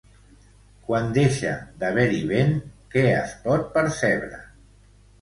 [0.87, 1.51] Quan deixa
[1.85, 2.57] d'haver-hi vent,
[2.97, 4.45] què es pot percebre?